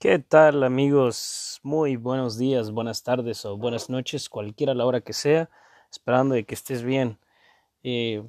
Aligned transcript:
¿Qué 0.00 0.20
tal 0.20 0.62
amigos? 0.62 1.58
Muy 1.64 1.96
buenos 1.96 2.38
días, 2.38 2.70
buenas 2.70 3.02
tardes 3.02 3.44
o 3.44 3.56
buenas 3.56 3.90
noches, 3.90 4.28
cualquiera 4.28 4.72
la 4.72 4.86
hora 4.86 5.00
que 5.00 5.12
sea, 5.12 5.50
esperando 5.90 6.36
de 6.36 6.46
que 6.46 6.54
estés 6.54 6.84
bien. 6.84 7.18
Eh, 7.82 8.22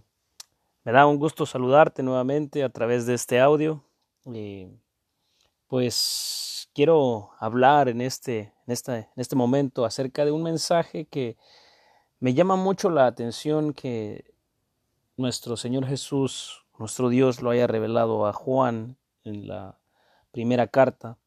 me 0.83 0.91
da 0.91 1.05
un 1.05 1.19
gusto 1.19 1.45
saludarte 1.45 2.01
nuevamente 2.01 2.63
a 2.63 2.69
través 2.69 3.05
de 3.05 3.13
este 3.13 3.39
audio. 3.39 3.83
Eh, 4.33 4.67
pues 5.67 6.71
quiero 6.73 7.29
hablar 7.37 7.87
en 7.87 8.01
este, 8.01 8.51
en, 8.65 8.75
en 8.87 9.05
este 9.15 9.35
momento 9.35 9.85
acerca 9.85 10.25
de 10.25 10.31
un 10.31 10.41
mensaje 10.41 11.05
que 11.05 11.37
me 12.19 12.33
llama 12.33 12.55
mucho 12.55 12.89
la 12.89 13.05
atención 13.05 13.73
que 13.73 14.33
nuestro 15.17 15.55
Señor 15.55 15.85
Jesús, 15.85 16.65
nuestro 16.79 17.09
Dios, 17.09 17.43
lo 17.43 17.51
haya 17.51 17.67
revelado 17.67 18.25
a 18.25 18.33
Juan 18.33 18.97
en 19.23 19.47
la 19.47 19.77
primera 20.31 20.65
carta 20.65 21.19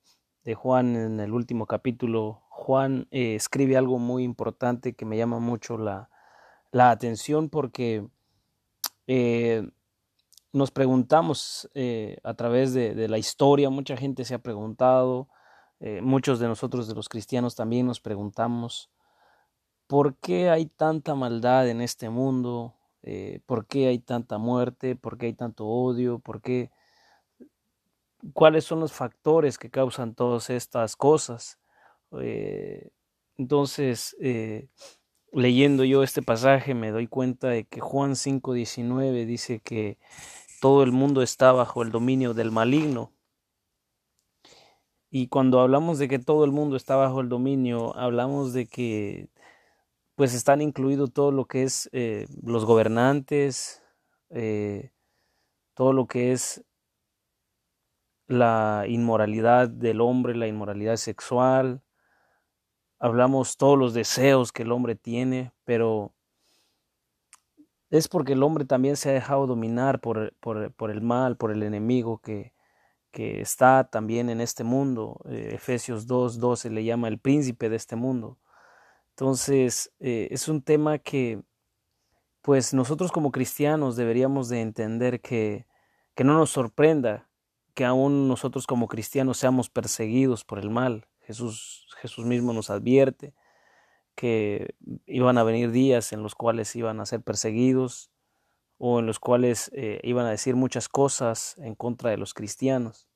de 0.45 0.55
Juan 0.55 0.97
en 0.97 1.21
el 1.21 1.33
último 1.33 1.67
capítulo, 1.67 2.43
Juan 2.49 3.07
eh, 3.11 3.35
escribe 3.35 3.77
algo 3.77 3.99
muy 3.99 4.25
importante 4.25 4.95
que 4.95 5.05
me 5.05 5.17
llama 5.17 5.39
mucho 5.39 5.79
la, 5.79 6.11
la 6.71 6.91
atención 6.91 7.49
porque 7.49 8.07
eh, 9.07 9.69
nos 10.53 10.71
preguntamos 10.71 11.71
eh, 11.75 12.19
a 12.25 12.35
través 12.35 12.75
de, 12.75 12.95
de, 12.95 13.09
la 13.09 13.19
historia, 13.19 13.71
mucha 13.71 13.97
gente 13.97 14.25
se 14.25 14.35
ha 14.35 14.39
preguntado, 14.39 15.29
muchos 16.01 16.39
de 16.39 16.47
nosotros 16.47 16.87
de 16.87 16.95
los 16.95 17.09
cristianos 17.09 17.57
también 17.57 17.87
nos 17.87 18.01
preguntamos, 18.01 18.89
¿por 19.89 20.15
qué 20.15 20.49
hay 20.49 20.67
tanta 20.67 21.17
maldad 21.17 21.69
en 21.69 21.81
este 21.81 22.09
mundo? 22.09 22.77
¿Por 23.47 23.67
qué 23.67 23.89
hay 23.89 23.99
tanta 23.99 24.39
muerte? 24.39 24.95
¿Por 24.95 25.19
qué 25.19 25.27
hay 25.27 25.33
tanto 25.33 25.67
odio? 25.67 26.21
¿Por 26.21 26.41
qué 26.41 26.71
cuáles 28.33 28.65
son 28.65 28.81
los 28.81 28.93
factores 28.93 29.59
que 29.59 29.71
causan 29.71 30.15
todas 30.15 30.51
estas 30.51 30.97
cosas. 30.97 31.59
Eh, 32.21 32.91
entonces, 33.37 34.17
eh, 34.21 34.69
leyendo 35.33 35.85
yo 35.85 36.03
este 36.03 36.23
pasaje 36.23 36.75
me 36.75 36.91
doy 36.91 37.09
cuenta 37.09 37.49
de 37.49 37.65
que 37.65 37.81
Juan 37.81 38.17
5:19 38.17 39.27
dice 39.27 39.61
que 39.61 39.99
todo 40.61 40.83
el 40.85 40.93
mundo 40.93 41.23
está 41.23 41.53
bajo 41.53 41.83
el 41.83 41.91
dominio 41.91 42.35
del 42.35 42.53
maligno. 42.53 43.13
Y 45.11 45.29
cuando 45.29 45.61
hablamos 45.61 45.99
de 45.99 46.09
que 46.09 46.19
todo 46.19 46.45
el 46.45 46.53
mundo 46.53 46.77
está 46.77 46.97
bajo 46.97 47.21
el 47.21 47.29
dominio, 47.29 47.95
hablamos 47.97 48.53
de 48.55 48.67
que 48.67 49.29
pues 50.15 50.35
están 50.35 50.63
incluidos 50.63 51.13
todo 51.13 51.33
lo 51.33 51.47
que 51.47 51.65
es 51.65 51.89
eh, 51.93 52.27
los 52.43 52.65
gobernantes, 52.65 53.83
todo 55.75 55.93
lo 55.93 56.07
que 56.07 56.33
es 56.33 56.65
la 58.33 58.85
inmoralidad 58.89 59.69
del 59.69 60.01
hombre, 60.01 60.35
la 60.35 60.47
inmoralidad 60.47 60.97
sexual, 60.97 61.83
hablamos 62.99 63.57
todos 63.57 63.79
los 63.79 63.95
deseos 63.95 64.53
que 64.53 64.63
el 64.63 64.73
hombre 64.73 64.95
tiene, 64.95 65.53
pero 65.65 66.15
es 67.91 68.09
porque 68.09 68.33
el 68.33 68.43
hombre 68.43 68.65
también 68.65 68.97
se 68.97 69.11
ha 69.11 69.13
dejado 69.13 69.47
dominar 69.47 70.01
por, 70.01 70.35
por, 70.41 70.73
por 70.73 70.91
el 70.91 71.03
mal, 71.03 71.37
por 71.37 71.53
el 71.53 71.63
enemigo 71.63 72.19
que, 72.19 72.55
que 73.11 73.41
está 73.41 73.85
también 73.91 74.31
en 74.31 74.41
este 74.41 74.65
mundo. 74.65 75.21
Eh, 75.29 75.51
Efesios 75.55 76.07
2, 76.07 76.39
12 76.39 76.71
le 76.71 76.85
llama 76.85 77.09
el 77.09 77.19
príncipe 77.19 77.69
de 77.69 77.77
este 77.77 77.97
mundo. 77.97 78.39
Entonces, 79.11 79.93
eh, 80.01 80.29
es 80.31 80.49
un 80.49 80.63
tema 80.63 80.99
que, 80.99 81.43
pues 82.41 82.73
nosotros 82.73 83.13
como 83.13 83.31
cristianos 83.31 83.97
deberíamos 83.97 84.49
de 84.49 84.63
entender 84.63 85.21
que, 85.21 85.67
que 86.15 86.25
no 86.25 86.35
nos 86.35 86.51
sorprenda 86.51 87.29
que 87.75 87.85
aún 87.85 88.29
nosotros 88.29 88.67
como 88.67 88.89
cristianos 88.89 89.39
seamos 89.39 89.71
perseguidos 89.71 90.45
por 90.45 90.59
el 90.59 90.71
mal. 90.71 91.07
Jesús, 91.21 91.87
Jesús 92.01 92.25
mismo 92.25 92.53
nos 92.53 92.71
advierte 92.71 93.35
que 94.15 94.75
iban 95.07 95.39
a 95.39 95.43
venir 95.43 95.71
días 95.71 96.13
en 96.13 96.23
los 96.23 96.35
cuales 96.35 96.75
iban 96.77 97.01
a 97.01 97.07
ser 97.07 97.23
perseguidos 97.23 98.11
o 98.79 98.99
en 98.99 99.07
los 99.07 99.19
cuales 99.19 99.71
eh, 99.75 100.01
iban 100.03 100.27
a 100.27 100.31
decir 100.31 100.55
muchas 100.57 100.89
cosas 100.89 101.57
en 101.59 101.75
contra 101.75 102.11
de 102.11 102.19
los 102.19 102.35
cristianos. 102.35 103.09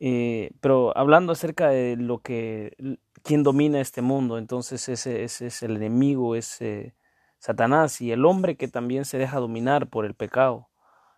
Eh, 0.00 0.52
pero 0.60 0.96
hablando 0.96 1.32
acerca 1.32 1.68
de 1.68 1.96
lo 1.96 2.20
que, 2.22 2.76
quién 3.24 3.42
domina 3.42 3.80
este 3.80 4.00
mundo, 4.00 4.38
entonces 4.38 4.88
ese, 4.88 5.24
ese 5.24 5.48
es 5.48 5.62
el 5.62 5.76
enemigo, 5.76 6.36
es 6.36 6.60
Satanás 7.38 8.00
y 8.00 8.12
el 8.12 8.24
hombre 8.24 8.56
que 8.56 8.68
también 8.68 9.04
se 9.04 9.18
deja 9.18 9.40
dominar 9.40 9.88
por 9.88 10.06
el 10.06 10.14
pecado. 10.14 10.68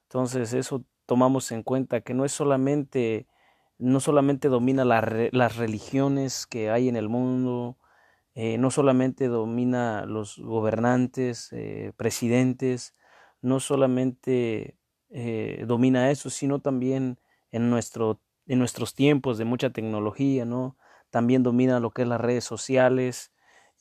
Entonces 0.05 0.55
eso 0.55 0.85
tomamos 1.11 1.51
en 1.51 1.65
cuenta 1.65 2.03
que 2.03 2.15
no 2.15 2.25
es 2.25 2.31
solamente, 2.31 3.27
no 3.79 3.99
solamente 3.99 4.47
domina 4.47 4.85
las 4.85 5.57
religiones 5.57 6.47
que 6.47 6.71
hay 6.71 6.89
en 6.89 6.95
el 6.95 7.09
mundo, 7.09 7.79
eh, 8.37 8.59
no 8.59 8.71
solamente 8.71 9.27
domina 9.27 10.07
los 10.07 10.39
gobernantes, 10.39 11.49
eh, 11.51 11.93
presidentes, 11.97 12.95
no 13.43 13.59
solamente 13.59 14.79
eh, 15.11 15.65
domina 15.67 16.13
eso, 16.13 16.31
sino 16.31 16.61
también 16.61 17.19
en, 17.51 17.71
nuestro, 17.71 18.21
en 18.47 18.61
nuestros 18.61 18.95
tiempos 18.95 19.37
de 19.37 19.47
mucha 19.47 19.71
tecnología, 19.71 20.45
¿no? 20.45 20.77
También 21.11 21.43
domina 21.43 21.81
lo 21.81 21.91
que 21.91 22.03
es 22.03 22.09
las 22.09 22.21
redes 22.21 22.45
sociales. 22.45 23.33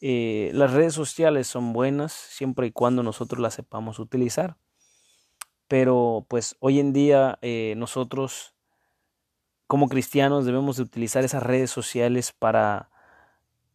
las 0.01 0.73
redes 0.73 0.95
sociales 0.95 1.45
son 1.45 1.73
buenas 1.73 2.11
siempre 2.11 2.65
y 2.65 2.71
cuando 2.71 3.03
nosotros 3.03 3.39
las 3.39 3.53
sepamos 3.53 3.99
utilizar 3.99 4.57
pero 5.69 6.25
pues 6.27 6.57
hoy 6.59 6.79
en 6.79 6.91
día 6.93 7.37
eh, 7.43 7.75
nosotros 7.77 8.55
como 9.67 9.87
cristianos 9.87 10.45
debemos 10.45 10.77
de 10.77 10.83
utilizar 10.83 11.23
esas 11.23 11.43
redes 11.43 11.69
sociales 11.69 12.33
para 12.33 12.89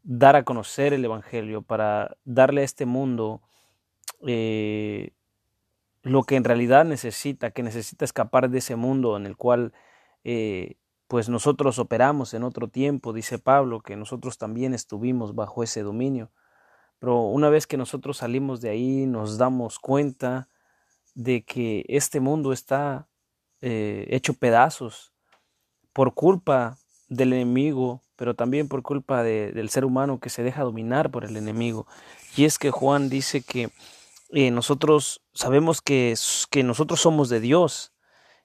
dar 0.03 0.35
a 0.35 0.43
conocer 0.43 0.93
el 0.93 1.05
Evangelio, 1.05 1.63
para 1.63 2.17
darle 2.25 2.63
a 2.63 2.65
este 2.65 2.85
mundo 2.85 3.43
eh, 4.27 5.13
lo 6.03 6.25
que 6.25 6.35
en 6.35 6.43
realidad 6.43 6.85
necesita, 6.85 7.53
que 7.53 7.63
necesita 7.63 8.05
escapar 8.05 8.51
de 8.51 8.59
ese 8.59 8.75
mundo 8.75 9.17
en 9.17 9.25
el 9.25 9.37
cual 9.37 9.73
eh, 10.25 10.75
pues 11.07 11.29
nosotros 11.29 11.79
operamos 11.79 12.35
en 12.35 12.43
otro 12.43 12.67
tiempo, 12.67 13.13
dice 13.13 13.39
Pablo, 13.39 13.83
que 13.83 13.95
nosotros 13.95 14.37
también 14.37 14.75
estuvimos 14.75 15.37
bajo 15.37 15.63
ese 15.63 15.83
dominio. 15.83 16.33
Pero 16.99 17.21
una 17.23 17.51
vez 17.51 17.69
que 17.69 17.77
nosotros 17.77 18.17
salimos 18.17 18.61
de 18.61 18.71
ahí, 18.71 19.07
nos 19.07 19.39
damos 19.39 19.79
cuenta 19.79 20.49
de 21.15 21.45
que 21.45 21.85
este 21.89 22.21
mundo 22.21 22.53
está 22.53 23.09
eh, 23.61 24.07
hecho 24.11 24.35
pedazos 24.35 25.13
por 25.93 26.15
culpa 26.15 26.79
del 27.09 27.33
enemigo, 27.33 28.03
pero 28.17 28.35
también 28.35 28.69
por 28.69 28.83
culpa 28.83 29.23
de, 29.23 29.53
del 29.53 29.71
ser 29.71 29.85
humano 29.85 30.21
que 30.21 30.31
se 30.31 30.43
deja 30.43 30.63
dominar 30.63 31.11
por 31.11 31.25
el 31.25 31.37
enemigo. 31.37 31.87
Y 32.37 32.45
es 32.45 32.59
que 32.59 32.71
Juan 32.71 33.09
dice 33.09 33.43
que 33.43 33.71
eh, 34.31 34.51
nosotros 34.51 35.23
sabemos 35.33 35.81
que, 35.81 36.15
que, 36.51 36.63
nosotros 36.63 37.01
somos 37.01 37.29
de 37.29 37.41
Dios 37.41 37.93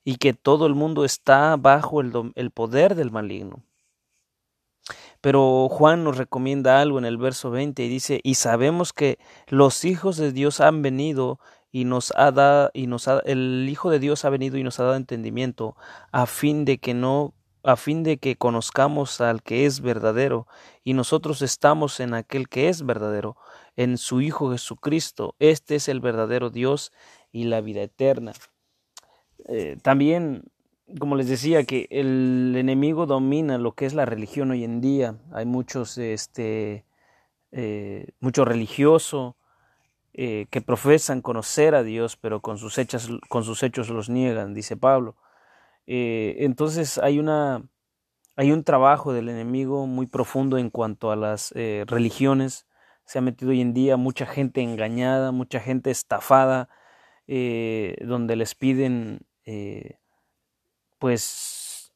y 0.03 0.17
que 0.17 0.33
todo 0.33 0.67
el 0.67 0.75
mundo 0.75 1.05
está 1.05 1.55
bajo 1.57 2.01
el, 2.01 2.13
el 2.35 2.51
poder 2.51 2.95
del 2.95 3.11
maligno. 3.11 3.63
Pero 5.21 5.67
Juan 5.69 6.03
nos 6.03 6.17
recomienda 6.17 6.79
algo 6.81 6.97
en 6.97 7.05
el 7.05 7.17
verso 7.17 7.51
20 7.51 7.83
y 7.83 7.89
dice, 7.89 8.21
y 8.23 8.35
sabemos 8.35 8.93
que 8.93 9.19
los 9.47 9.83
hijos 9.83 10.17
de 10.17 10.31
Dios 10.31 10.61
han 10.61 10.81
venido 10.81 11.39
y 11.71 11.85
nos 11.85 12.11
ha 12.15 12.31
dado 12.31 12.71
y 12.73 12.87
nos 12.87 13.07
ha, 13.07 13.19
el 13.25 13.67
Hijo 13.69 13.89
de 13.89 13.99
Dios 13.99 14.25
ha 14.25 14.29
venido 14.29 14.57
y 14.57 14.63
nos 14.63 14.79
ha 14.79 14.83
dado 14.83 14.95
entendimiento 14.95 15.75
a 16.11 16.25
fin 16.25 16.65
de 16.65 16.77
que 16.77 16.93
no 16.93 17.33
a 17.63 17.75
fin 17.75 18.03
de 18.03 18.17
que 18.17 18.37
conozcamos 18.37 19.19
al 19.21 19.43
que 19.43 19.65
es 19.65 19.81
verdadero 19.81 20.47
y 20.83 20.93
nosotros 20.93 21.41
estamos 21.41 21.99
en 21.99 22.13
aquel 22.13 22.47
que 22.47 22.69
es 22.69 22.85
verdadero 22.85 23.35
en 23.75 23.97
su 23.97 24.21
Hijo 24.21 24.51
Jesucristo. 24.51 25.35
Este 25.39 25.75
es 25.75 25.89
el 25.89 25.99
verdadero 25.99 26.49
Dios 26.49 26.91
y 27.31 27.43
la 27.45 27.61
vida 27.61 27.81
eterna. 27.81 28.33
Eh, 29.45 29.77
también 29.81 30.43
como 30.97 31.15
les 31.15 31.27
decía 31.27 31.63
que 31.65 31.87
el 31.91 32.55
enemigo 32.57 33.05
domina 33.05 33.57
lo 33.57 33.73
que 33.73 33.85
es 33.85 33.93
la 33.93 34.05
religión 34.05 34.51
hoy 34.51 34.63
en 34.63 34.81
día. 34.81 35.17
Hay 35.31 35.45
muchos 35.45 35.97
este 35.97 36.85
eh, 37.51 38.07
mucho 38.19 38.45
religioso 38.45 39.35
eh, 40.13 40.47
que 40.49 40.61
profesan 40.61 41.21
conocer 41.21 41.75
a 41.75 41.83
Dios, 41.83 42.17
pero 42.17 42.41
con 42.41 42.57
sus, 42.57 42.77
hechos, 42.77 43.09
con 43.29 43.43
sus 43.43 43.63
hechos 43.63 43.89
los 43.89 44.09
niegan, 44.09 44.53
dice 44.53 44.75
Pablo. 44.75 45.15
Eh, 45.87 46.37
entonces 46.39 46.97
hay, 46.97 47.19
una, 47.19 47.63
hay 48.35 48.51
un 48.51 48.63
trabajo 48.63 49.13
del 49.13 49.29
enemigo 49.29 49.87
muy 49.87 50.07
profundo 50.07 50.57
en 50.57 50.69
cuanto 50.71 51.11
a 51.11 51.15
las 51.15 51.53
eh, 51.55 51.85
religiones. 51.87 52.67
Se 53.05 53.19
ha 53.19 53.21
metido 53.21 53.51
hoy 53.51 53.61
en 53.61 53.73
día 53.73 53.97
mucha 53.97 54.25
gente 54.25 54.61
engañada, 54.61 55.31
mucha 55.31 55.59
gente 55.59 55.91
estafada, 55.91 56.69
donde 57.27 58.35
les 58.35 58.55
piden 58.55 59.19
pues 60.97 61.93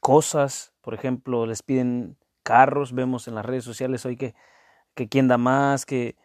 cosas, 0.00 0.72
por 0.82 0.94
ejemplo, 0.94 1.46
les 1.46 1.62
piden 1.62 2.16
carros, 2.42 2.92
vemos 2.92 3.26
en 3.26 3.34
las 3.34 3.44
redes 3.44 3.64
sociales 3.64 4.06
hoy 4.06 4.16
que, 4.16 4.34
que 4.94 5.08
quién 5.08 5.26
da 5.26 5.38
más, 5.38 5.86
que 5.86 6.16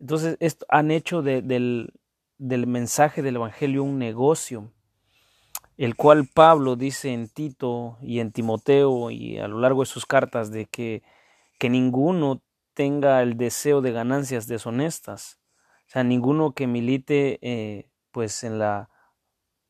entonces 0.00 0.36
esto, 0.40 0.66
han 0.68 0.90
hecho 0.90 1.22
del, 1.22 1.92
del 2.38 2.66
mensaje 2.66 3.22
del 3.22 3.36
Evangelio 3.36 3.82
un 3.82 3.98
negocio. 3.98 4.72
el 5.76 5.94
cual 5.94 6.26
Pablo 6.32 6.76
dice 6.76 7.12
en 7.12 7.28
Tito 7.28 7.98
y 8.00 8.20
en 8.20 8.32
Timoteo 8.32 9.10
y 9.10 9.38
a 9.38 9.48
lo 9.48 9.60
largo 9.60 9.82
de 9.82 9.86
sus 9.86 10.06
cartas 10.06 10.50
de 10.50 10.66
que, 10.66 11.02
que 11.58 11.68
ninguno 11.68 12.42
tenga 12.74 13.22
el 13.22 13.36
deseo 13.36 13.80
de 13.80 13.92
ganancias 13.92 14.46
deshonestas, 14.46 15.38
o 15.86 15.90
sea, 15.90 16.04
ninguno 16.04 16.52
que 16.52 16.66
milite 16.66 17.38
eh, 17.42 17.90
pues 18.10 18.44
en 18.44 18.58
la 18.58 18.90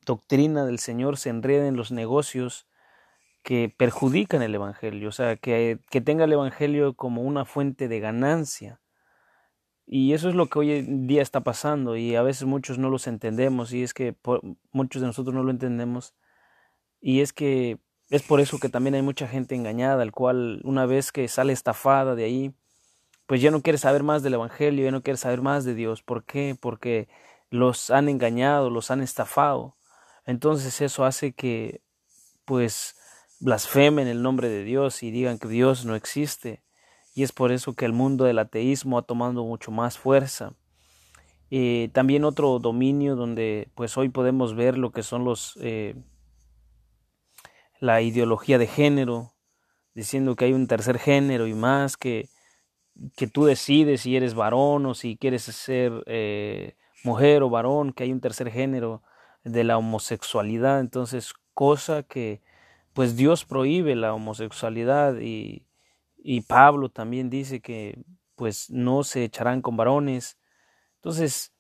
doctrina 0.04 0.64
del 0.64 0.78
Señor 0.78 1.16
se 1.18 1.30
enrede 1.30 1.68
en 1.68 1.76
los 1.76 1.92
negocios 1.92 2.66
que 3.42 3.72
perjudican 3.76 4.42
el 4.42 4.54
Evangelio, 4.54 5.08
o 5.08 5.12
sea, 5.12 5.36
que, 5.36 5.78
que 5.90 6.00
tenga 6.00 6.24
el 6.24 6.32
Evangelio 6.32 6.94
como 6.94 7.22
una 7.22 7.44
fuente 7.44 7.86
de 7.86 8.00
ganancia. 8.00 8.80
Y 9.86 10.14
eso 10.14 10.28
es 10.28 10.34
lo 10.34 10.48
que 10.48 10.58
hoy 10.58 10.72
en 10.72 11.06
día 11.06 11.22
está 11.22 11.40
pasando 11.40 11.96
y 11.96 12.16
a 12.16 12.22
veces 12.22 12.44
muchos 12.44 12.78
no 12.78 12.90
los 12.90 13.06
entendemos 13.06 13.72
y 13.72 13.82
es 13.84 13.94
que 13.94 14.16
muchos 14.72 15.00
de 15.00 15.06
nosotros 15.06 15.34
no 15.34 15.44
lo 15.44 15.50
entendemos 15.52 16.14
y 17.00 17.20
es 17.20 17.32
que 17.32 17.78
es 18.10 18.22
por 18.22 18.40
eso 18.40 18.58
que 18.58 18.68
también 18.68 18.94
hay 18.94 19.02
mucha 19.02 19.26
gente 19.28 19.54
engañada, 19.54 20.02
al 20.02 20.12
cual 20.12 20.60
una 20.64 20.86
vez 20.86 21.12
que 21.12 21.28
sale 21.28 21.52
estafada 21.52 22.14
de 22.14 22.24
ahí, 22.24 22.54
pues 23.26 23.40
ya 23.40 23.50
no 23.50 23.62
quiere 23.62 23.78
saber 23.78 24.02
más 24.02 24.22
del 24.22 24.34
Evangelio, 24.34 24.84
ya 24.84 24.92
no 24.92 25.02
quiere 25.02 25.16
saber 25.16 25.42
más 25.42 25.64
de 25.64 25.74
Dios. 25.74 26.02
¿Por 26.02 26.24
qué? 26.24 26.56
Porque 26.58 27.08
los 27.50 27.90
han 27.90 28.08
engañado, 28.08 28.70
los 28.70 28.90
han 28.90 29.02
estafado. 29.02 29.76
Entonces 30.24 30.80
eso 30.80 31.04
hace 31.04 31.32
que 31.32 31.82
pues 32.44 32.96
blasfemen 33.40 34.08
el 34.08 34.22
nombre 34.22 34.48
de 34.48 34.64
Dios 34.64 35.02
y 35.02 35.10
digan 35.10 35.38
que 35.38 35.48
Dios 35.48 35.84
no 35.84 35.96
existe. 35.96 36.62
Y 37.16 37.22
es 37.22 37.32
por 37.32 37.50
eso 37.50 37.74
que 37.74 37.86
el 37.86 37.94
mundo 37.94 38.26
del 38.26 38.38
ateísmo 38.38 38.98
ha 38.98 39.02
tomado 39.02 39.42
mucho 39.42 39.70
más 39.70 39.96
fuerza. 39.96 40.52
Eh, 41.50 41.88
también 41.94 42.24
otro 42.24 42.58
dominio 42.58 43.16
donde 43.16 43.70
pues 43.74 43.96
hoy 43.96 44.10
podemos 44.10 44.54
ver 44.54 44.76
lo 44.76 44.92
que 44.92 45.02
son 45.02 45.24
los 45.24 45.58
eh, 45.62 45.94
la 47.80 48.02
ideología 48.02 48.58
de 48.58 48.66
género, 48.66 49.32
diciendo 49.94 50.36
que 50.36 50.44
hay 50.44 50.52
un 50.52 50.66
tercer 50.66 50.98
género 50.98 51.46
y 51.46 51.54
más 51.54 51.96
que, 51.96 52.28
que 53.16 53.26
tú 53.26 53.46
decides 53.46 54.02
si 54.02 54.14
eres 54.14 54.34
varón 54.34 54.84
o 54.84 54.92
si 54.92 55.16
quieres 55.16 55.44
ser 55.44 56.04
eh, 56.04 56.76
mujer 57.02 57.42
o 57.42 57.48
varón, 57.48 57.94
que 57.94 58.04
hay 58.04 58.12
un 58.12 58.20
tercer 58.20 58.50
género 58.50 59.02
de 59.42 59.64
la 59.64 59.78
homosexualidad, 59.78 60.80
entonces 60.80 61.32
cosa 61.54 62.02
que 62.02 62.42
pues 62.92 63.16
Dios 63.16 63.46
prohíbe 63.46 63.96
la 63.96 64.12
homosexualidad 64.12 65.18
y, 65.18 65.65
y 66.28 66.40
Pablo 66.40 66.88
también 66.88 67.30
dice 67.30 67.60
que 67.60 68.02
pues 68.34 68.68
no 68.68 69.04
se 69.04 69.22
echarán 69.22 69.62
con 69.62 69.76
varones. 69.76 70.38
Entonces 70.96 71.54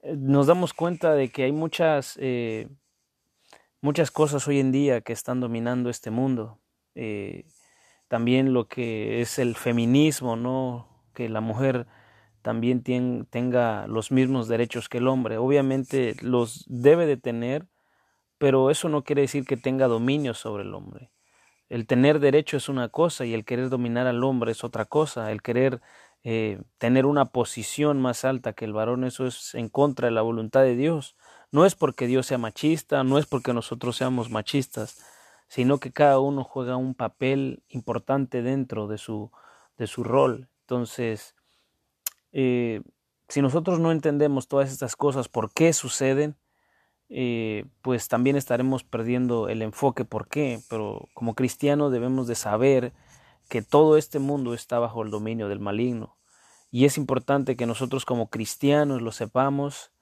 eh, 0.00 0.14
nos 0.16 0.46
damos 0.46 0.74
cuenta 0.74 1.12
de 1.14 1.30
que 1.30 1.42
hay 1.42 1.50
muchas, 1.50 2.16
eh, 2.20 2.68
muchas 3.80 4.12
cosas 4.12 4.46
hoy 4.46 4.60
en 4.60 4.70
día 4.70 5.00
que 5.00 5.12
están 5.12 5.40
dominando 5.40 5.90
este 5.90 6.12
mundo. 6.12 6.60
Eh, 6.94 7.46
también 8.06 8.52
lo 8.52 8.68
que 8.68 9.22
es 9.22 9.40
el 9.40 9.56
feminismo, 9.56 10.36
¿no? 10.36 11.04
Que 11.14 11.28
la 11.28 11.40
mujer 11.40 11.88
también 12.42 12.84
tenga 13.28 13.88
los 13.88 14.12
mismos 14.12 14.46
derechos 14.46 14.88
que 14.88 14.98
el 14.98 15.08
hombre. 15.08 15.38
Obviamente 15.38 16.14
los 16.22 16.64
debe 16.68 17.06
de 17.06 17.16
tener, 17.16 17.66
pero 18.38 18.70
eso 18.70 18.88
no 18.88 19.02
quiere 19.02 19.22
decir 19.22 19.44
que 19.46 19.56
tenga 19.56 19.88
dominio 19.88 20.34
sobre 20.34 20.62
el 20.62 20.74
hombre. 20.74 21.11
El 21.72 21.86
tener 21.86 22.20
derecho 22.20 22.58
es 22.58 22.68
una 22.68 22.90
cosa 22.90 23.24
y 23.24 23.32
el 23.32 23.46
querer 23.46 23.70
dominar 23.70 24.06
al 24.06 24.22
hombre 24.24 24.52
es 24.52 24.62
otra 24.62 24.84
cosa. 24.84 25.32
El 25.32 25.40
querer 25.40 25.80
eh, 26.22 26.60
tener 26.76 27.06
una 27.06 27.30
posición 27.30 27.98
más 27.98 28.26
alta 28.26 28.52
que 28.52 28.66
el 28.66 28.74
varón, 28.74 29.04
eso 29.04 29.26
es 29.26 29.54
en 29.54 29.70
contra 29.70 30.08
de 30.08 30.12
la 30.12 30.20
voluntad 30.20 30.60
de 30.60 30.76
Dios. 30.76 31.16
No 31.50 31.64
es 31.64 31.74
porque 31.74 32.06
Dios 32.06 32.26
sea 32.26 32.36
machista, 32.36 33.04
no 33.04 33.16
es 33.16 33.24
porque 33.24 33.54
nosotros 33.54 33.96
seamos 33.96 34.28
machistas, 34.28 35.02
sino 35.48 35.78
que 35.78 35.92
cada 35.92 36.18
uno 36.20 36.44
juega 36.44 36.76
un 36.76 36.94
papel 36.94 37.62
importante 37.70 38.42
dentro 38.42 38.86
de 38.86 38.98
su, 38.98 39.30
de 39.78 39.86
su 39.86 40.04
rol. 40.04 40.50
Entonces, 40.64 41.34
eh, 42.32 42.82
si 43.28 43.40
nosotros 43.40 43.80
no 43.80 43.92
entendemos 43.92 44.46
todas 44.46 44.70
estas 44.70 44.94
cosas, 44.94 45.30
por 45.30 45.50
qué 45.50 45.72
suceden, 45.72 46.36
eh, 47.14 47.66
pues 47.82 48.08
también 48.08 48.36
estaremos 48.36 48.84
perdiendo 48.84 49.50
el 49.50 49.60
enfoque 49.60 50.06
por 50.06 50.28
qué, 50.28 50.60
pero 50.70 51.10
como 51.12 51.34
cristianos 51.34 51.92
debemos 51.92 52.26
de 52.26 52.34
saber 52.34 52.94
que 53.50 53.60
todo 53.60 53.98
este 53.98 54.18
mundo 54.18 54.54
está 54.54 54.78
bajo 54.78 55.02
el 55.02 55.10
dominio 55.10 55.48
del 55.48 55.60
maligno. 55.60 56.16
Y 56.70 56.86
es 56.86 56.96
importante 56.96 57.54
que 57.54 57.66
nosotros 57.66 58.06
como 58.06 58.30
cristianos 58.30 59.02
lo 59.02 59.12
sepamos 59.12 59.92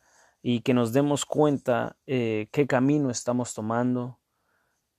y 0.40 0.60
que 0.60 0.72
nos 0.72 0.92
demos 0.92 1.26
cuenta 1.26 1.96
eh, 2.06 2.48
qué 2.52 2.68
camino 2.68 3.10
estamos 3.10 3.54
tomando, 3.54 4.20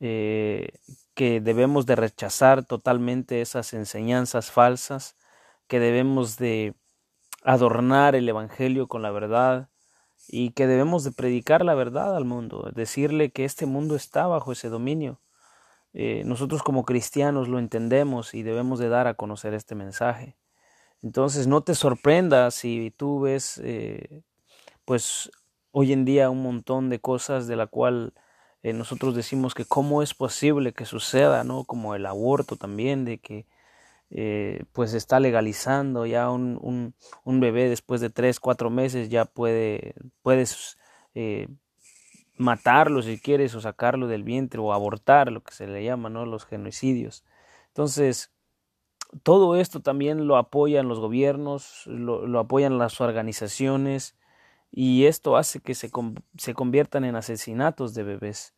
eh, 0.01 0.73
que 1.13 1.39
debemos 1.39 1.85
de 1.85 1.95
rechazar 1.95 2.65
totalmente 2.65 3.39
esas 3.39 3.71
enseñanzas 3.73 4.51
falsas, 4.51 5.15
que 5.67 5.79
debemos 5.79 6.35
de 6.35 6.75
adornar 7.45 8.15
el 8.15 8.27
Evangelio 8.27 8.89
con 8.89 9.01
la 9.01 9.11
verdad, 9.11 9.69
y 10.27 10.51
que 10.51 10.67
debemos 10.67 11.03
de 11.03 11.11
predicar 11.11 11.65
la 11.65 11.75
verdad 11.75 12.15
al 12.15 12.25
mundo, 12.25 12.71
decirle 12.73 13.31
que 13.31 13.45
este 13.45 13.65
mundo 13.65 13.95
está 13.95 14.27
bajo 14.27 14.51
ese 14.51 14.69
dominio. 14.69 15.19
Eh, 15.93 16.23
nosotros 16.25 16.63
como 16.63 16.85
cristianos 16.85 17.47
lo 17.49 17.59
entendemos 17.59 18.33
y 18.33 18.43
debemos 18.43 18.79
de 18.79 18.89
dar 18.89 19.07
a 19.07 19.15
conocer 19.15 19.53
este 19.53 19.75
mensaje. 19.75 20.37
Entonces 21.01 21.47
no 21.47 21.61
te 21.61 21.75
sorprendas 21.75 22.55
si 22.55 22.93
tú 22.95 23.21
ves 23.21 23.59
eh, 23.63 24.23
pues 24.85 25.31
hoy 25.71 25.93
en 25.93 26.05
día 26.05 26.29
un 26.29 26.43
montón 26.43 26.89
de 26.89 26.99
cosas 26.99 27.47
de 27.47 27.55
la 27.55 27.67
cual 27.67 28.13
eh, 28.63 28.73
nosotros 28.73 29.15
decimos 29.15 29.53
que 29.53 29.65
cómo 29.65 30.03
es 30.03 30.13
posible 30.13 30.73
que 30.73 30.85
suceda, 30.85 31.43
¿no? 31.43 31.63
Como 31.65 31.95
el 31.95 32.05
aborto 32.05 32.55
también, 32.57 33.05
de 33.05 33.17
que 33.19 33.47
eh, 34.13 34.65
pues 34.73 34.93
está 34.93 35.21
legalizando 35.21 36.05
ya 36.05 36.29
un, 36.29 36.93
un, 37.23 37.39
bebé 37.39 37.69
después 37.69 38.01
de 38.01 38.09
tres, 38.09 38.41
cuatro 38.41 38.69
meses 38.69 39.09
ya 39.09 39.23
puede, 39.23 39.95
puedes 40.21 40.77
eh, 41.15 41.47
matarlo 42.37 43.01
si 43.01 43.19
quieres 43.19 43.55
o 43.55 43.61
sacarlo 43.61 44.07
del 44.07 44.23
vientre 44.23 44.59
o 44.59 44.73
abortar, 44.73 45.31
lo 45.31 45.41
que 45.43 45.53
se 45.53 45.65
le 45.65 45.83
llama, 45.83 46.09
¿no? 46.09 46.25
Los 46.25 46.45
genocidios. 46.45 47.23
Entonces, 47.67 48.33
todo 49.23 49.55
esto 49.55 49.79
también 49.81 50.27
lo 50.27 50.35
apoyan 50.35 50.89
los 50.89 50.99
gobiernos, 50.99 51.83
lo, 51.85 52.27
lo 52.27 52.39
apoyan 52.39 52.77
las 52.77 52.99
organizaciones 52.99 54.17
y 54.71 55.05
esto 55.05 55.37
hace 55.37 55.61
que 55.61 55.73
se, 55.73 55.89
se 56.37 56.53
conviertan 56.53 57.05
en 57.05 57.15
asesinatos 57.15 57.93
de 57.93 58.03
bebés. 58.03 58.55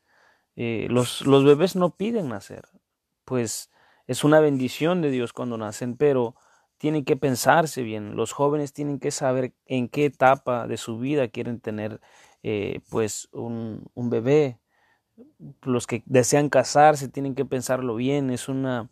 Eh, 0.55 0.87
los, 0.89 1.21
los 1.25 1.43
bebés 1.43 1.75
no 1.75 1.95
piden 1.95 2.29
nacer, 2.29 2.65
pues 3.25 3.71
es 4.07 4.23
una 4.23 4.39
bendición 4.39 5.01
de 5.01 5.11
Dios 5.11 5.33
cuando 5.33 5.57
nacen, 5.57 5.95
pero 5.97 6.35
tienen 6.77 7.05
que 7.05 7.15
pensarse 7.15 7.83
bien. 7.83 8.15
Los 8.15 8.33
jóvenes 8.33 8.73
tienen 8.73 8.99
que 8.99 9.11
saber 9.11 9.53
en 9.65 9.87
qué 9.87 10.05
etapa 10.05 10.67
de 10.67 10.77
su 10.77 10.99
vida 10.99 11.29
quieren 11.29 11.59
tener 11.61 12.01
eh, 12.43 12.81
pues 12.89 13.29
un, 13.31 13.89
un, 13.93 14.09
bebé. 14.09 14.59
Los 15.61 15.87
que 15.87 16.03
desean 16.05 16.49
casarse 16.49 17.07
tienen 17.07 17.35
que 17.35 17.45
pensarlo 17.45 17.95
bien. 17.95 18.29
Es 18.29 18.49
una 18.49 18.89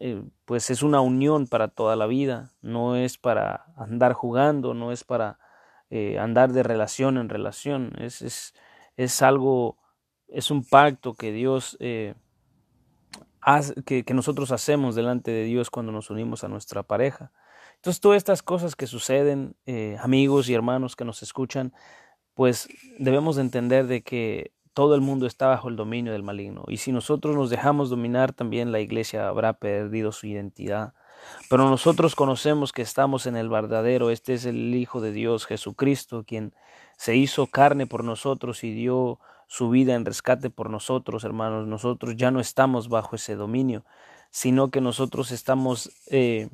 eh, 0.00 0.22
pues 0.44 0.70
es 0.70 0.82
una 0.82 1.00
unión 1.00 1.46
para 1.46 1.68
toda 1.68 1.96
la 1.96 2.06
vida. 2.06 2.52
No 2.60 2.96
es 2.96 3.18
para 3.18 3.66
andar 3.76 4.12
jugando, 4.14 4.74
no 4.74 4.92
es 4.92 5.04
para 5.04 5.38
eh, 5.90 6.18
andar 6.18 6.52
de 6.52 6.62
relación 6.62 7.18
en 7.18 7.28
relación. 7.28 7.92
Es, 7.98 8.22
es, 8.22 8.54
es 8.96 9.22
algo, 9.22 9.78
es 10.28 10.50
un 10.50 10.64
pacto 10.64 11.14
que 11.14 11.32
Dios 11.32 11.76
que, 13.84 14.04
nosotros 14.14 14.52
hacemos 14.52 14.94
delante 14.94 15.30
de 15.30 15.44
Dios 15.44 15.70
cuando 15.70 15.92
nos 15.92 16.10
unimos 16.10 16.44
a 16.44 16.48
nuestra 16.48 16.82
pareja. 16.82 17.32
Entonces, 17.76 18.00
todas 18.00 18.16
estas 18.16 18.42
cosas 18.42 18.76
que 18.76 18.86
suceden, 18.86 19.56
eh, 19.66 19.96
amigos 20.00 20.48
y 20.48 20.54
hermanos 20.54 20.94
que 20.94 21.04
nos 21.04 21.22
escuchan, 21.22 21.72
pues 22.34 22.68
debemos 22.98 23.36
de 23.36 23.42
entender 23.42 23.86
de 23.86 24.02
que 24.02 24.52
todo 24.74 24.94
el 24.94 25.00
mundo 25.00 25.26
está 25.26 25.48
bajo 25.48 25.68
el 25.68 25.76
dominio 25.76 26.12
del 26.12 26.22
maligno. 26.22 26.64
Y 26.68 26.78
si 26.78 26.92
nosotros 26.92 27.36
nos 27.36 27.50
dejamos 27.50 27.90
dominar, 27.90 28.32
también 28.32 28.72
la 28.72 28.80
iglesia 28.80 29.28
habrá 29.28 29.54
perdido 29.54 30.12
su 30.12 30.26
identidad. 30.26 30.94
Pero 31.50 31.68
nosotros 31.68 32.14
conocemos 32.14 32.72
que 32.72 32.82
estamos 32.82 33.26
en 33.26 33.36
el 33.36 33.48
verdadero, 33.48 34.10
este 34.10 34.34
es 34.34 34.44
el 34.44 34.74
Hijo 34.74 35.00
de 35.00 35.12
Dios, 35.12 35.46
Jesucristo, 35.46 36.24
quien 36.24 36.54
se 36.96 37.16
hizo 37.16 37.46
carne 37.46 37.86
por 37.86 38.04
nosotros 38.04 38.64
y 38.64 38.72
dio 38.72 39.18
su 39.52 39.68
vida 39.68 39.94
en 39.94 40.06
rescate 40.06 40.48
por 40.48 40.70
nosotros, 40.70 41.24
hermanos. 41.24 41.66
Nosotros 41.66 42.16
ya 42.16 42.30
no 42.30 42.40
estamos 42.40 42.88
bajo 42.88 43.16
ese 43.16 43.34
dominio, 43.36 43.84
sino 44.30 44.70
que 44.70 44.80
nosotros 44.80 45.30
estamos 45.30 45.90
eh, 46.06 46.48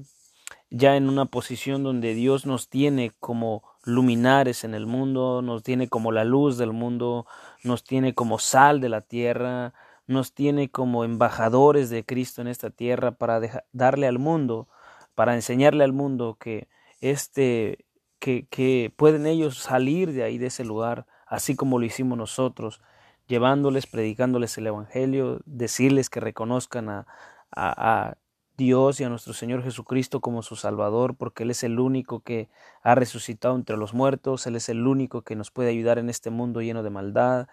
ya 0.69 0.97
en 0.97 1.09
una 1.09 1.26
posición 1.26 1.85
donde 1.85 2.14
Dios 2.14 2.45
nos 2.45 2.69
tiene 2.69 3.12
como 3.21 3.62
luminares 3.85 4.64
en 4.64 4.75
el 4.75 4.87
mundo, 4.87 5.43
nos 5.43 5.62
tiene 5.62 5.87
como 5.87 6.11
la 6.11 6.25
luz 6.25 6.59
del 6.59 6.73
mundo, 6.73 7.25
nos 7.62 7.85
tiene 7.85 8.14
como 8.14 8.40
sal 8.40 8.81
de 8.81 8.88
la 8.88 9.02
tierra, 9.02 9.75
nos 10.09 10.35
tiene 10.35 10.69
como 10.69 11.05
embajadores 11.05 11.90
de 11.90 12.05
Cristo 12.05 12.43
en 12.43 12.49
esta 12.49 12.71
tierra 12.71 13.12
para 13.12 13.64
darle 13.71 14.09
al 14.09 14.19
mundo, 14.19 14.67
para 15.14 15.37
enseñarle 15.37 15.85
al 15.85 15.93
mundo 15.93 16.37
que 16.40 16.67
este 17.00 17.87
que, 18.19 18.49
que 18.49 18.93
pueden 18.97 19.25
ellos 19.25 19.57
salir 19.57 20.12
de 20.12 20.25
ahí 20.25 20.37
de 20.38 20.49
ese 20.49 20.64
lugar 20.64 21.07
así 21.28 21.56
como 21.56 21.78
lo 21.78 21.85
hicimos 21.87 22.18
nosotros. 22.18 22.80
llevándoles, 23.28 23.87
predicándoles 23.87 24.56
el 24.56 24.68
Evangelio, 24.68 25.40
decirles 25.44 26.08
que 26.08 26.20
reconozcan 26.20 26.88
a, 26.88 28.16
Dios 28.56 29.00
y 29.00 29.04
a 29.04 29.08
nuestro 29.08 29.35
Señor 29.35 29.62
Jesucristo 29.62 30.20
como 30.20 30.42
su 30.42 30.56
Salvador, 30.56 31.14
porque 31.16 31.44
Él 31.44 31.52
es 31.52 31.62
el 31.62 31.78
único 31.78 32.20
que 32.20 32.49
ha 32.82 32.97
resucitado 32.97 33.54
entre 33.54 33.76
los 33.76 33.94
muertos, 33.94 34.49
Él 34.49 34.56
es 34.56 34.68
el 34.68 34.85
único 34.87 35.23
que 35.23 35.37
nos 35.37 35.52
puede 35.52 35.70
ayudar 35.70 35.99
en 35.99 36.11
este 36.11 36.30
mundo 36.30 36.61
lleno 36.61 36.82
de 36.82 36.90
maldad, 36.90 37.47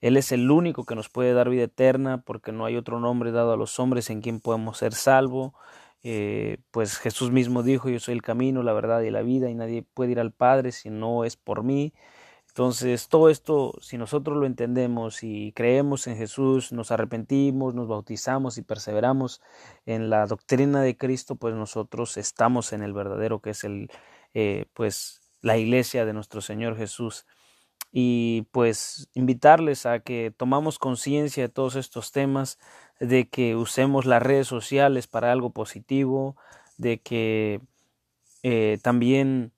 Él 0.00 0.16
es 0.16 0.30
el 0.30 0.48
único 0.50 0.84
que 0.84 0.94
nos 0.94 1.08
puede 1.08 1.32
dar 1.32 1.48
vida 1.50 1.64
eterna, 1.64 2.22
porque 2.22 2.52
no 2.52 2.64
hay 2.64 2.76
otro 2.76 3.00
nombre 3.00 3.32
dado 3.32 3.52
a 3.52 3.56
los 3.56 3.80
hombres 3.80 4.08
en 4.10 4.20
quien 4.20 4.38
podemos 4.40 4.78
ser 4.78 4.94
salvos. 4.94 5.52
Eh, 6.04 6.58
pues 6.70 6.98
Jesús 6.98 7.30
mismo 7.32 7.62
dijo, 7.62 7.88
yo 7.88 7.98
soy 7.98 8.14
el 8.14 8.22
camino, 8.22 8.62
la 8.62 8.72
verdad 8.72 9.00
y 9.00 9.10
la 9.10 9.22
vida, 9.22 9.50
y 9.50 9.54
nadie 9.54 9.82
puede 9.82 10.12
ir 10.12 10.20
al 10.20 10.32
Padre 10.32 10.70
si 10.72 10.90
no 10.90 11.24
es 11.24 11.36
por 11.36 11.64
mí. 11.64 11.92
Entonces, 12.52 13.08
todo 13.08 13.30
esto, 13.30 13.72
si 13.80 13.96
nosotros 13.96 14.36
lo 14.36 14.44
entendemos 14.44 15.22
y 15.22 15.52
creemos 15.52 16.06
en 16.06 16.18
Jesús, 16.18 16.70
nos 16.70 16.90
arrepentimos, 16.90 17.74
nos 17.74 17.88
bautizamos 17.88 18.58
y 18.58 18.62
perseveramos 18.62 19.40
en 19.86 20.10
la 20.10 20.26
doctrina 20.26 20.82
de 20.82 20.98
Cristo, 20.98 21.36
pues 21.36 21.54
nosotros 21.54 22.18
estamos 22.18 22.74
en 22.74 22.82
el 22.82 22.92
verdadero 22.92 23.40
que 23.40 23.50
es 23.50 23.64
el, 23.64 23.90
eh, 24.34 24.66
pues, 24.74 25.22
la 25.40 25.56
iglesia 25.56 26.04
de 26.04 26.12
nuestro 26.12 26.42
Señor 26.42 26.76
Jesús. 26.76 27.24
Y 27.90 28.48
pues 28.52 29.08
invitarles 29.14 29.86
a 29.86 30.00
que 30.00 30.30
tomamos 30.36 30.78
conciencia 30.78 31.44
de 31.44 31.48
todos 31.48 31.74
estos 31.76 32.12
temas, 32.12 32.58
de 33.00 33.30
que 33.30 33.56
usemos 33.56 34.04
las 34.04 34.22
redes 34.22 34.46
sociales 34.46 35.06
para 35.06 35.32
algo 35.32 35.50
positivo, 35.54 36.36
de 36.76 37.00
que 37.00 37.62
eh, 38.42 38.78
también 38.82 39.52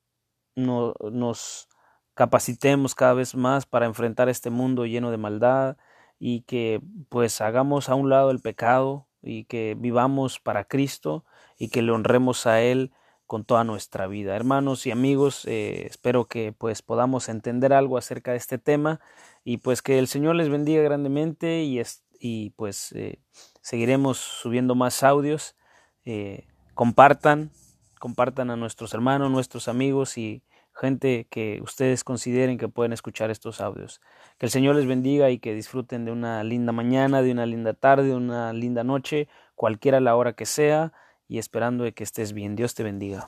no, 0.54 0.94
nos 1.10 1.68
capacitemos 2.14 2.94
cada 2.94 3.14
vez 3.14 3.34
más 3.34 3.66
para 3.66 3.86
enfrentar 3.86 4.28
este 4.28 4.50
mundo 4.50 4.86
lleno 4.86 5.10
de 5.10 5.16
maldad 5.16 5.76
y 6.18 6.42
que 6.42 6.80
pues 7.08 7.40
hagamos 7.40 7.88
a 7.88 7.94
un 7.94 8.08
lado 8.08 8.30
el 8.30 8.40
pecado 8.40 9.06
y 9.22 9.44
que 9.44 9.76
vivamos 9.78 10.40
para 10.40 10.64
Cristo 10.64 11.24
y 11.58 11.68
que 11.68 11.82
le 11.82 11.92
honremos 11.92 12.46
a 12.46 12.62
Él 12.62 12.92
con 13.26 13.44
toda 13.44 13.64
nuestra 13.64 14.06
vida. 14.06 14.36
Hermanos 14.36 14.86
y 14.86 14.90
amigos, 14.90 15.44
eh, 15.46 15.86
espero 15.86 16.26
que 16.26 16.52
pues 16.52 16.82
podamos 16.82 17.28
entender 17.28 17.72
algo 17.72 17.98
acerca 17.98 18.32
de 18.32 18.36
este 18.36 18.58
tema 18.58 19.00
y 19.44 19.58
pues 19.58 19.82
que 19.82 19.98
el 19.98 20.08
Señor 20.08 20.36
les 20.36 20.48
bendiga 20.48 20.82
grandemente 20.82 21.62
y, 21.62 21.82
y 22.20 22.50
pues 22.50 22.92
eh, 22.92 23.18
seguiremos 23.60 24.18
subiendo 24.18 24.74
más 24.74 25.02
audios. 25.02 25.56
Eh, 26.04 26.46
compartan, 26.74 27.50
compartan 27.98 28.50
a 28.50 28.56
nuestros 28.56 28.92
hermanos, 28.92 29.30
nuestros 29.30 29.68
amigos 29.68 30.18
y 30.18 30.42
gente 30.74 31.26
que 31.30 31.60
ustedes 31.62 32.04
consideren 32.04 32.58
que 32.58 32.68
pueden 32.68 32.92
escuchar 32.92 33.30
estos 33.30 33.60
audios. 33.60 34.00
Que 34.38 34.46
el 34.46 34.50
Señor 34.50 34.76
les 34.76 34.86
bendiga 34.86 35.30
y 35.30 35.38
que 35.38 35.54
disfruten 35.54 36.04
de 36.04 36.12
una 36.12 36.44
linda 36.44 36.72
mañana, 36.72 37.22
de 37.22 37.32
una 37.32 37.46
linda 37.46 37.74
tarde, 37.74 38.08
de 38.08 38.14
una 38.14 38.52
linda 38.52 38.84
noche, 38.84 39.28
cualquiera 39.54 40.00
la 40.00 40.16
hora 40.16 40.34
que 40.34 40.46
sea, 40.46 40.92
y 41.28 41.38
esperando 41.38 41.84
de 41.84 41.94
que 41.94 42.04
estés 42.04 42.32
bien. 42.32 42.56
Dios 42.56 42.74
te 42.74 42.82
bendiga. 42.82 43.26